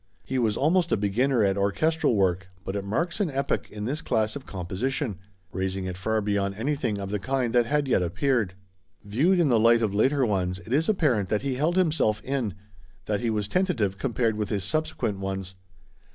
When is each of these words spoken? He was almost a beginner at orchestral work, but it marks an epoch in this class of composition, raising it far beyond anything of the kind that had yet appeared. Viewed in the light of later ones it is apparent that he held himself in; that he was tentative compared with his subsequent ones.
He 0.25 0.39
was 0.39 0.57
almost 0.57 0.91
a 0.91 0.97
beginner 0.97 1.43
at 1.43 1.59
orchestral 1.59 2.15
work, 2.15 2.47
but 2.65 2.75
it 2.75 2.83
marks 2.83 3.19
an 3.19 3.29
epoch 3.29 3.69
in 3.69 3.85
this 3.85 4.01
class 4.01 4.35
of 4.35 4.47
composition, 4.47 5.19
raising 5.51 5.85
it 5.85 5.95
far 5.95 6.21
beyond 6.21 6.55
anything 6.55 6.97
of 6.99 7.11
the 7.11 7.19
kind 7.19 7.53
that 7.53 7.67
had 7.67 7.87
yet 7.87 8.01
appeared. 8.01 8.55
Viewed 9.03 9.39
in 9.39 9.49
the 9.49 9.59
light 9.59 9.83
of 9.83 9.93
later 9.93 10.25
ones 10.25 10.57
it 10.57 10.73
is 10.73 10.89
apparent 10.89 11.29
that 11.29 11.43
he 11.43 11.53
held 11.53 11.75
himself 11.75 12.19
in; 12.23 12.55
that 13.05 13.19
he 13.21 13.29
was 13.29 13.47
tentative 13.47 13.99
compared 13.99 14.37
with 14.37 14.49
his 14.49 14.63
subsequent 14.63 15.19
ones. 15.19 15.53